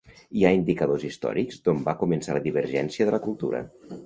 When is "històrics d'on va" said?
1.09-1.95